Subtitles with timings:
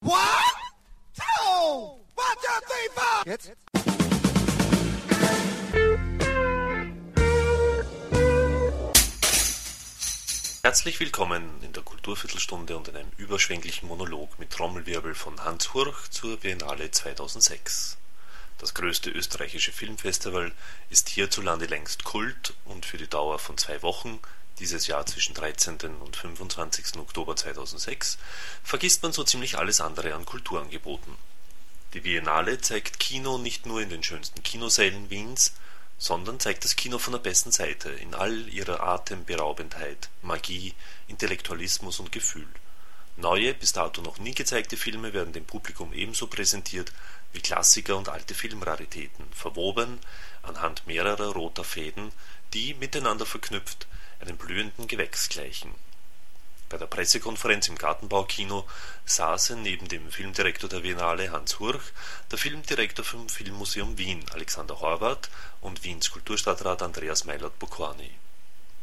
[0.00, 0.14] One,
[1.12, 3.26] two, one, two, three, four.
[3.26, 3.52] Jetzt?
[10.62, 16.10] Herzlich willkommen in der Kulturviertelstunde und in einem überschwänglichen Monolog mit Trommelwirbel von Hans Hurch
[16.10, 17.96] zur Biennale 2006.
[18.58, 20.52] Das größte österreichische Filmfestival
[20.90, 24.20] ist hierzulande längst Kult und für die Dauer von zwei Wochen,
[24.58, 25.78] dieses Jahr zwischen 13.
[26.00, 26.96] und 25.
[26.96, 28.18] Oktober 2006,
[28.62, 31.14] vergisst man so ziemlich alles andere an Kulturangeboten.
[31.94, 35.54] Die Biennale zeigt Kino nicht nur in den schönsten Kinosälen Wiens,
[35.98, 40.74] sondern zeigt das Kino von der besten Seite in all ihrer Atemberaubendheit, Magie,
[41.08, 42.48] Intellektualismus und Gefühl.
[43.18, 46.92] Neue, bis dato noch nie gezeigte Filme werden dem Publikum ebenso präsentiert
[47.32, 49.98] wie Klassiker und alte Filmraritäten, verwoben
[50.44, 52.12] anhand mehrerer roter Fäden,
[52.54, 53.88] die, miteinander verknüpft,
[54.20, 55.74] einem blühenden Gewächs gleichen.
[56.68, 58.68] Bei der Pressekonferenz im Gartenbaukino
[59.04, 61.82] saßen neben dem Filmdirektor der Biennale Hans Hurch
[62.30, 65.28] der Filmdirektor vom Filmmuseum Wien Alexander Horvath
[65.60, 68.12] und Wiens Kulturstadtrat Andreas Meilert-Bokorny.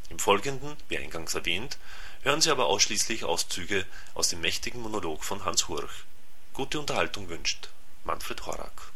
[0.09, 1.77] Im Folgenden, wie eingangs erwähnt,
[2.25, 6.05] hören Sie aber ausschließlich Auszüge aus dem mächtigen Monolog von Hans Hurch.
[6.53, 7.69] Gute Unterhaltung wünscht
[8.03, 8.91] Manfred Horak.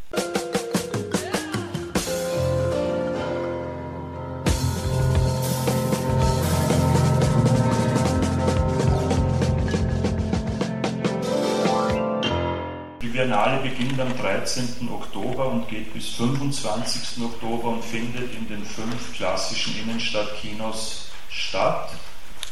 [12.99, 14.89] Die Biennale beginnt am 13.
[14.91, 17.23] Oktober und geht bis 25.
[17.23, 21.91] Oktober und findet in den fünf klassischen Innenstadtkinos statt.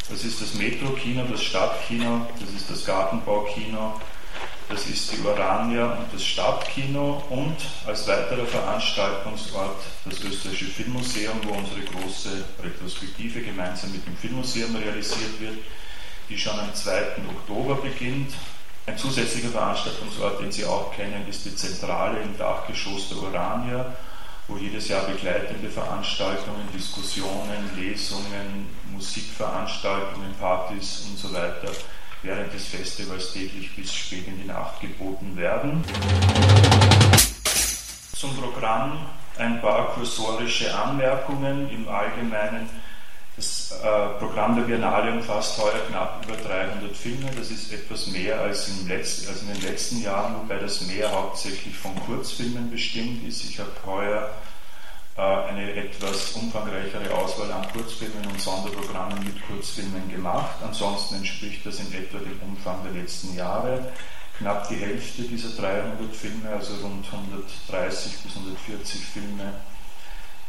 [0.10, 4.00] Das ist das Metro-Kino, das Stadtkino, das ist das Gartenbaukino,
[4.70, 11.56] das ist die Urania und das Stadtkino und als weiterer Veranstaltungsort das Österreichische Filmmuseum, wo
[11.56, 15.58] unsere große Retrospektive gemeinsam mit dem Filmmuseum realisiert wird,
[16.30, 17.18] die schon am 2.
[17.30, 18.34] Oktober beginnt.
[18.86, 23.94] Ein zusätzlicher Veranstaltungsort, den Sie auch kennen, ist die Zentrale im Dachgeschoss der Urania,
[24.48, 31.72] wo jedes Jahr begleitende Veranstaltungen, Diskussionen, Lesungen, Musikveranstaltungen, Partys und so weiter
[32.24, 35.84] während des Festivals täglich bis spät in die Nacht geboten werden.
[38.14, 39.06] Zum Programm
[39.38, 42.70] ein paar kursorische Anmerkungen im Allgemeinen.
[43.38, 47.30] Das äh, Programm der Biennale umfasst heuer knapp über 300 Filme.
[47.38, 51.78] Das ist etwas mehr als, Letz-, als in den letzten Jahren, wobei das mehr hauptsächlich
[51.78, 53.44] von Kurzfilmen bestimmt ist.
[53.44, 54.32] Ich habe heuer
[55.18, 60.56] äh, eine etwas umfangreichere Auswahl an Kurzfilmen und Sonderprogrammen mit Kurzfilmen gemacht.
[60.66, 63.92] Ansonsten entspricht das in etwa dem Umfang der letzten Jahre.
[64.40, 69.54] Knapp die Hälfte dieser 300 Filme, also rund 130 bis 140 Filme,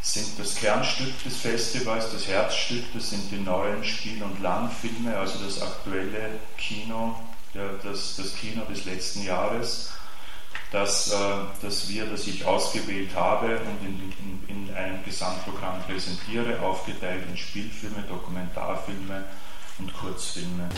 [0.01, 5.39] sind das Kernstück des Festivals, das Herzstück, das sind die neuen Spiel- und Langfilme, also
[5.45, 7.19] das aktuelle Kino,
[7.53, 9.91] das, das Kino des letzten Jahres
[10.71, 11.17] das, äh,
[11.63, 14.13] das wir, das ich ausgewählt habe und in,
[14.49, 19.25] in, in einem Gesamtprogramm präsentiere, aufgeteilt in Spielfilme, Dokumentarfilme
[19.79, 20.69] und Kurzfilme.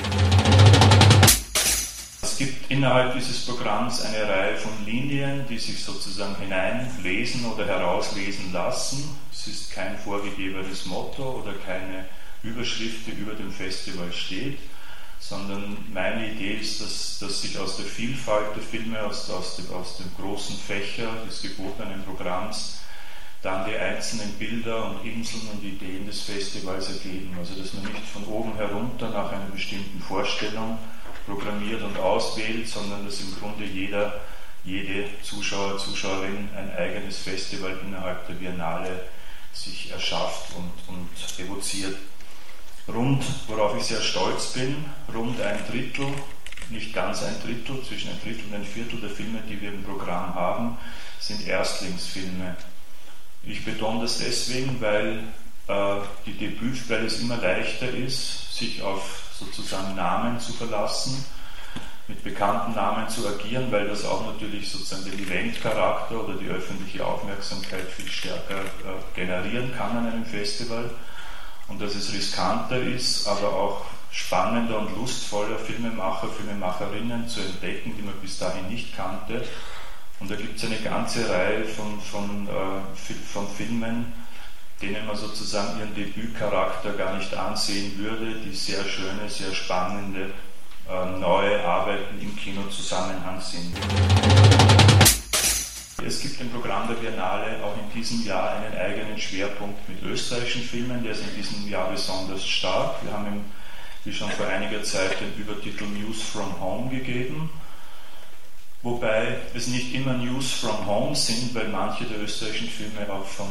[2.40, 8.50] Es gibt innerhalb dieses Programms eine Reihe von Linien, die sich sozusagen hineinlesen oder herauslesen
[8.50, 9.14] lassen.
[9.30, 12.06] Es ist kein vorgegebenes Motto oder keine
[12.42, 14.58] Überschrift, die über dem Festival steht
[15.22, 19.70] sondern meine Idee ist, dass, dass sich aus der Vielfalt der Filme, aus, aus, dem,
[19.74, 22.78] aus dem großen Fächer des gebotenen Programms,
[23.42, 27.36] dann die einzelnen Bilder und Inseln und Ideen des Festivals ergeben.
[27.38, 30.78] Also dass man nicht von oben herunter nach einer bestimmten Vorstellung
[31.26, 34.20] programmiert und auswählt, sondern dass im Grunde jeder,
[34.64, 39.04] jede Zuschauer, Zuschauerin ein eigenes Festival innerhalb der Biennale
[39.52, 41.08] sich erschafft und, und
[41.38, 41.96] evoziert
[42.88, 46.06] rund, worauf ich sehr stolz bin, rund ein Drittel,
[46.70, 49.82] nicht ganz ein Drittel, zwischen ein Drittel und ein Viertel der Filme, die wir im
[49.82, 50.78] Programm haben,
[51.18, 52.56] sind Erstlingsfilme.
[53.44, 55.24] Ich betone das deswegen, weil
[55.68, 61.24] äh, die Debüt, weil es immer leichter ist, sich auf sozusagen Namen zu verlassen,
[62.08, 67.04] mit bekannten Namen zu agieren, weil das auch natürlich sozusagen den Eventcharakter oder die öffentliche
[67.04, 70.90] Aufmerksamkeit viel stärker äh, generieren kann an einem Festival
[71.68, 78.02] und dass es riskanter ist, aber auch spannender und lustvoller Filmemacher, Filmemacherinnen zu entdecken, die
[78.02, 79.44] man bis dahin nicht kannte.
[80.18, 84.12] Und da gibt es eine ganze Reihe von, von, äh, von Filmen,
[84.82, 90.30] denen man sozusagen ihren Debütcharakter gar nicht ansehen würde, die sehr schöne, sehr spannende
[90.88, 93.76] äh, neue Arbeiten im Kinozusammenhang sind.
[96.04, 100.62] Es gibt im Programm der Biennale auch in diesem Jahr einen eigenen Schwerpunkt mit österreichischen
[100.62, 103.04] Filmen, der ist in diesem Jahr besonders stark.
[103.04, 103.44] Wir haben ihm,
[104.04, 107.50] wie schon vor einiger Zeit, den Übertitel News from Home gegeben.
[108.82, 113.46] Wobei es nicht immer News from Home sind, weil manche der österreichischen Filme auch von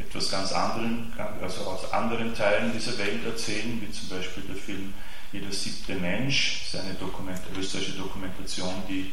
[0.00, 4.94] etwas ganz anderem, also aus anderen Teilen dieser Welt erzählen, wie zum Beispiel der Film
[5.32, 9.12] Jeder siebte Mensch, das ist eine Dokument, österreichische Dokumentation, die,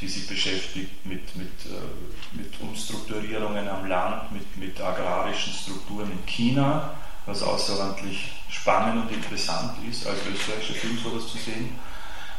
[0.00, 6.24] die sich beschäftigt mit, mit, äh, mit Umstrukturierungen am Land, mit, mit agrarischen Strukturen in
[6.24, 6.94] China,
[7.26, 11.78] was außerordentlich spannend und interessant ist, als österreichischer Film sowas zu sehen.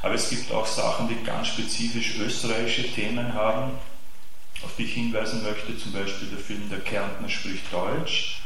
[0.01, 3.73] Aber es gibt auch Sachen, die ganz spezifisch österreichische Themen haben
[4.63, 8.41] auf die ich hinweisen möchte, zum Beispiel der Film Der Kärntner spricht Deutsch,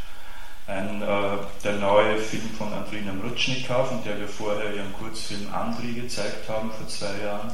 [0.68, 5.94] ein, äh, der neue Film von Andrina Mrutschnikow, von der wir vorher ihren Kurzfilm Andri
[5.94, 7.52] gezeigt haben vor zwei Jahren.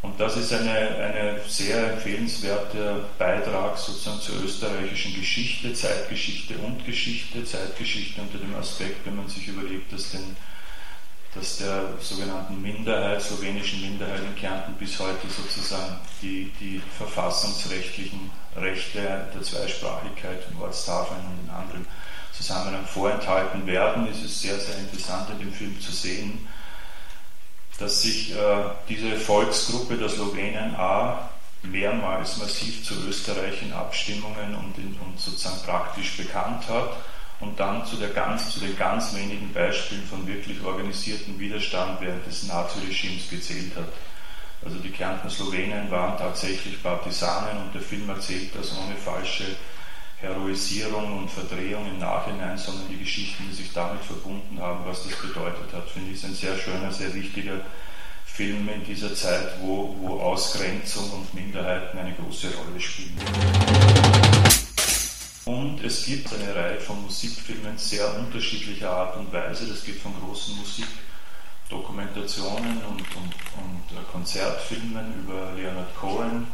[0.00, 7.44] Und das ist eine, eine sehr empfehlenswerter Beitrag sozusagen zur österreichischen Geschichte, Zeitgeschichte und Geschichte,
[7.44, 10.36] Zeitgeschichte unter dem Aspekt, wenn man sich überlegt, dass den
[11.34, 19.28] dass der sogenannten Minderheit, slowenischen Minderheit in Kärnten bis heute sozusagen die, die verfassungsrechtlichen Rechte
[19.34, 21.86] der Zweisprachigkeit in Ortstafeln und in anderen
[22.32, 24.08] Zusammenhang vorenthalten werden.
[24.10, 26.46] Es ist sehr, sehr interessant in dem Film zu sehen,
[27.78, 31.28] dass sich äh, diese Volksgruppe der Slowenen A
[31.62, 36.96] mehrmals massiv zu Österreich in Abstimmungen und, in, und sozusagen praktisch bekannt hat
[37.40, 42.48] und dann zu, ganz, zu, den ganz wenigen Beispielen von wirklich organisierten Widerstand während des
[42.48, 43.88] Naziregimes gezählt hat.
[44.64, 49.44] Also die Kärntner Slowenen waren tatsächlich Partisanen und der Film erzählt das ohne falsche
[50.20, 55.14] Heroisierung und Verdrehung im Nachhinein, sondern die Geschichten, die sich damit verbunden haben, was das
[55.14, 57.60] bedeutet hat, finde ich, ein sehr schöner, sehr wichtiger
[58.24, 63.16] Film in dieser Zeit, wo, wo Ausgrenzung und Minderheiten eine große Rolle spielen.
[65.48, 69.66] Und es gibt eine Reihe von Musikfilmen sehr unterschiedlicher Art und Weise.
[69.66, 76.46] Das geht von großen Musikdokumentationen und, und, und äh, Konzertfilmen über Leonard Cohen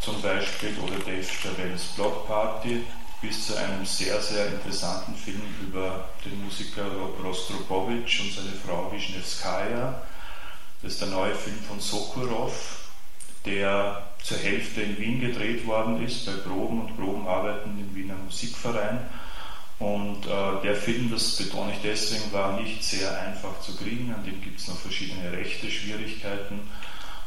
[0.00, 2.84] zum Beispiel oder Dave Chappelles Block Party
[3.20, 6.86] bis zu einem sehr, sehr interessanten Film über den Musiker
[7.24, 10.00] Rostropowitsch und seine Frau Wisniewskaja.
[10.80, 12.85] Das ist der neue Film von Sokurov,
[13.46, 19.00] der zur Hälfte in Wien gedreht worden ist, bei Proben und Probenarbeiten im Wiener Musikverein.
[19.78, 24.12] Und äh, der Film, das betone ich deswegen, war nicht sehr einfach zu kriegen.
[24.12, 26.60] An dem gibt es noch verschiedene rechte Schwierigkeiten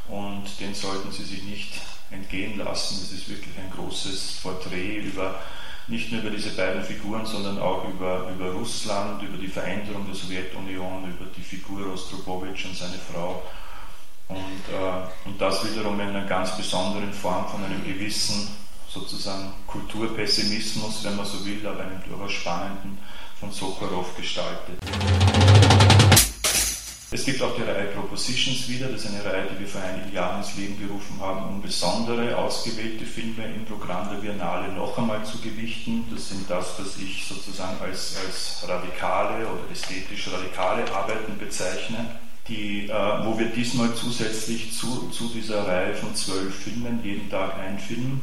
[0.08, 1.74] und den sollten Sie sich nicht
[2.12, 3.00] entgehen lassen.
[3.04, 5.40] Es ist wirklich ein großes Porträt über
[5.90, 10.16] nicht nur über diese beiden Figuren, sondern auch über, über Russland, über die Veränderung der
[10.16, 13.42] Sowjetunion, über die Figur Rostropowitsch und seine Frau
[14.30, 14.38] und,
[14.74, 18.48] äh, und das wiederum in einer ganz besonderen Form von einem gewissen
[18.88, 22.98] sozusagen Kulturpessimismus, wenn man so will, aber einem durchaus spannenden
[23.40, 24.80] von Sokorov gestaltet.
[27.12, 30.14] Es gibt auch die Reihe Propositions wieder, das ist eine Reihe, die wir vor einigen
[30.14, 35.24] Jahren ins Leben gerufen haben, um besondere, ausgewählte Filme im Programm der Biennale noch einmal
[35.26, 36.06] zu gewichten.
[36.14, 42.20] Das sind das, was ich sozusagen als, als radikale oder ästhetisch radikale Arbeiten bezeichne
[42.50, 47.58] die, äh, wo wir diesmal zusätzlich zu, zu dieser Reihe von zwölf Filmen, jeden Tag
[47.60, 48.22] ein Film,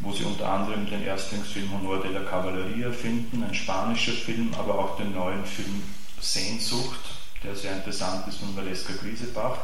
[0.00, 4.78] wo Sie unter anderem den Erstlingsfilm Honor de la Cavalleria finden, ein spanischer Film, aber
[4.78, 5.82] auch den neuen Film
[6.20, 7.00] Sehnsucht,
[7.42, 9.58] der sehr interessant ist von Valeska Griesebach.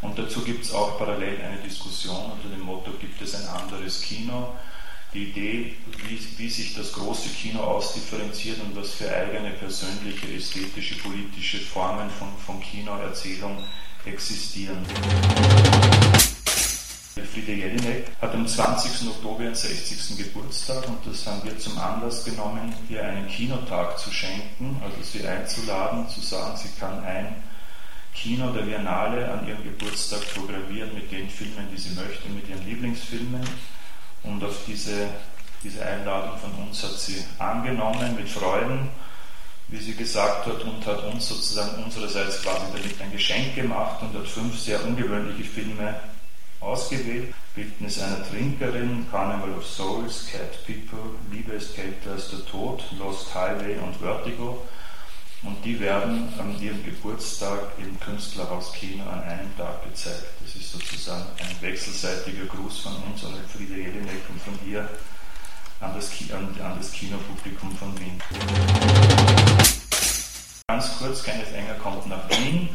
[0.00, 4.00] Und dazu gibt es auch parallel eine Diskussion unter dem Motto, gibt es ein anderes
[4.00, 4.54] Kino?
[5.14, 5.74] Die Idee,
[6.08, 12.08] wie, wie, sich das große Kino ausdifferenziert und was für eigene persönliche, ästhetische, politische Formen
[12.10, 13.62] von, von Kinoerzählung
[14.06, 14.84] existieren.
[17.32, 19.08] Friede Jelinek hat am 20.
[19.08, 20.18] Oktober ihren 60.
[20.18, 25.26] Geburtstag und das haben wir zum Anlass genommen, ihr einen Kinotag zu schenken, also sie
[25.26, 27.36] einzuladen, zu sagen, sie kann ein
[28.14, 32.66] Kino der Biennale an ihrem Geburtstag programmieren mit den Filmen, die sie möchte, mit ihren
[32.66, 33.42] Lieblingsfilmen.
[34.24, 35.08] Und auf diese,
[35.62, 38.88] diese Einladung von uns hat sie angenommen mit Freuden,
[39.68, 44.14] wie sie gesagt hat, und hat uns sozusagen unsererseits quasi damit ein Geschenk gemacht und
[44.16, 45.94] hat fünf sehr ungewöhnliche Filme
[46.60, 47.34] ausgewählt.
[47.54, 53.34] Bildnis einer Trinkerin, Carnival of Souls, Cat People, Liebe ist kälter als der Tod, Lost
[53.34, 54.62] Highway und Vertigo.
[55.44, 60.26] Und die werden an ihrem Geburtstag im Künstlerhaus Kino an einem Tag gezeigt.
[60.40, 64.88] Das ist sozusagen ein wechselseitiger Gruß von uns an Friede Jelinek und von ihr
[65.80, 68.22] an das, an, an das Kinopublikum von Wien.
[70.68, 72.68] Ganz kurz, Kenneth Enger kommt nach Wien.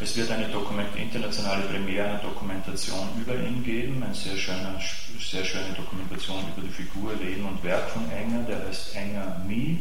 [0.00, 4.80] Es wird eine Dokument, internationale Premiere einer Dokumentation über ihn geben, eine sehr schöne,
[5.20, 9.78] sehr schöne Dokumentation über die Figur, Leben und Werk von Enger, der heißt Enger Me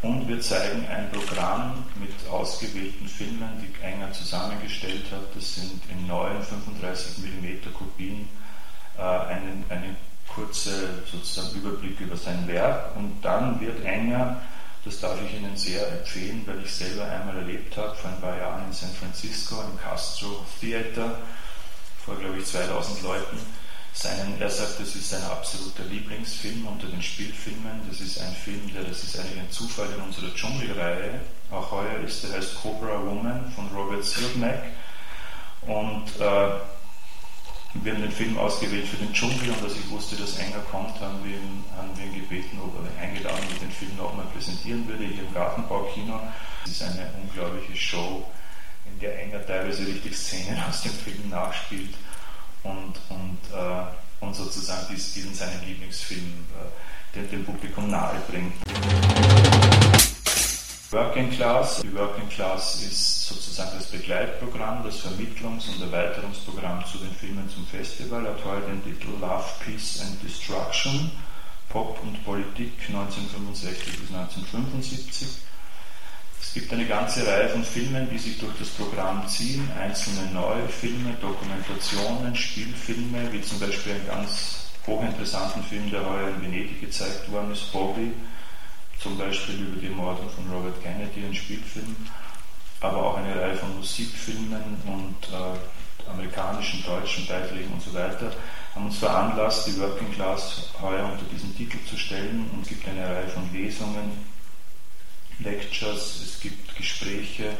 [0.00, 5.34] Und wir zeigen ein Programm mit ausgewählten Filmen, die Enger zusammengestellt hat.
[5.34, 8.28] Das sind in neuen 35 mm Kopien
[8.96, 9.96] äh, einen, einen
[10.28, 14.40] kurze sozusagen Überblick über sein Werk und dann wird Enger,
[14.84, 18.38] das darf ich Ihnen sehr empfehlen, weil ich selber einmal erlebt habe, vor ein paar
[18.38, 21.18] Jahren in San Francisco im Castro Theater,
[22.04, 23.38] vor glaube ich 2000 Leuten,
[23.92, 27.80] seinen, er sagt, das ist sein absoluter Lieblingsfilm unter den Spielfilmen.
[27.88, 32.00] Das ist ein Film, der, das ist eigentlich ein Zufall in unserer Dschungelreihe, auch heuer
[32.04, 34.62] ist, der heißt Cobra Woman von Robert Siodmak.
[35.62, 36.50] Und äh,
[37.74, 40.98] wir haben den Film ausgewählt für den Dschungel und als ich wusste, dass Enger kommt,
[41.00, 45.04] haben wir ihn, haben wir ihn gebeten oder eingeladen, ob den Film nochmal präsentieren würde
[45.04, 46.20] hier im Gartenbaukino.
[46.64, 48.24] Es ist eine unglaubliche Show,
[48.86, 51.94] in der Enger teilweise richtig Szenen aus dem Film nachspielt
[52.62, 58.54] und, und, äh, und sozusagen diesen seinen Lieblingsfilm äh, dem, dem Publikum nahe bringt.
[60.90, 61.82] Working Class.
[61.82, 67.66] Die Working Class ist sozusagen das Begleitprogramm, das Vermittlungs- und Erweiterungsprogramm zu den Filmen zum
[67.66, 68.26] Festival.
[68.26, 71.10] Hat heute den Titel Love, Peace and Destruction,
[71.68, 75.28] Pop und Politik 1965 bis 1975.
[76.40, 80.68] Es gibt eine ganze Reihe von Filmen, die sich durch das Programm ziehen, einzelne neue
[80.68, 87.30] Filme, Dokumentationen, Spielfilme, wie zum Beispiel einen ganz hochinteressanten Film, der heuer in Venedig gezeigt
[87.30, 88.12] worden ist, Bobby,
[89.00, 91.94] zum Beispiel über die Morde von Robert Kennedy, ein Spielfilm,
[92.80, 98.32] aber auch eine Reihe von Musikfilmen und äh, amerikanischen, deutschen Beiträgen und so weiter,
[98.74, 102.48] haben uns veranlasst, die Working Class heuer unter diesen Titel zu stellen.
[102.52, 104.12] Und gibt eine Reihe von Lesungen,
[105.40, 107.50] Lectures, es gibt Gespräche,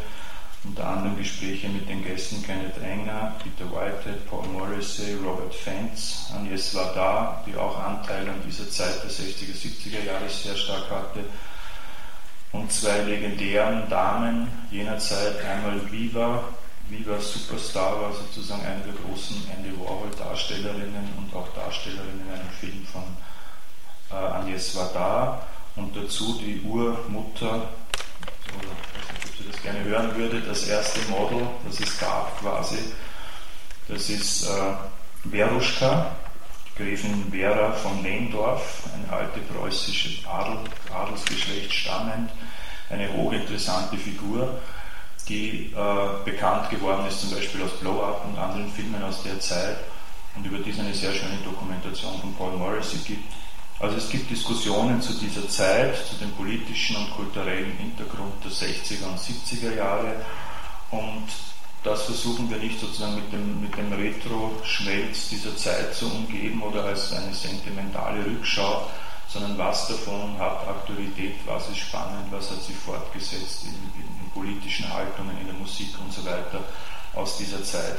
[0.64, 6.74] unter anderem Gespräche mit den Gästen Kenneth Enger, Peter Whitehead, Paul Morrissey, Robert Fentz, Agnes
[6.74, 11.24] Vardar, die auch Anteil an dieser Zeit der 60er, 70er Jahre sehr stark hatte,
[12.50, 16.44] und zwei legendären Damen jener Zeit, einmal Viva,
[16.88, 22.50] Viva Superstar war sozusagen eine der großen Andy Warhol Darstellerinnen und auch Darstellerinnen in einem
[22.58, 23.02] Film von
[24.10, 25.46] äh, Agnes Vardar
[25.78, 27.54] und dazu die Urmutter
[28.58, 32.78] oder ob Sie das gerne hören würde, das erste Model, das es gab quasi,
[33.86, 36.16] das ist äh, Veruschka,
[36.76, 40.58] Gräfin Vera von Lehndorf, eine alte preußische Adel,
[40.92, 42.30] Adelsgeschlecht stammend,
[42.90, 44.60] eine hochinteressante Figur,
[45.28, 49.38] die äh, bekannt geworden ist zum Beispiel aus Blow Up und anderen Filmen aus der
[49.40, 49.78] Zeit
[50.34, 53.32] und über die es eine sehr schöne Dokumentation von Paul Morrissey gibt.
[53.80, 59.06] Also es gibt Diskussionen zu dieser Zeit, zu dem politischen und kulturellen Hintergrund der 60er
[59.06, 60.16] und 70er Jahre
[60.90, 61.28] und
[61.84, 66.84] das versuchen wir nicht sozusagen mit dem, mit dem Retro-Schmelz dieser Zeit zu umgeben oder
[66.84, 68.88] als eine sentimentale Rückschau,
[69.28, 74.92] sondern was davon hat Aktualität, was ist spannend, was hat sich fortgesetzt in, in politischen
[74.92, 76.64] Haltungen, in der Musik und so weiter
[77.14, 77.98] aus dieser Zeit.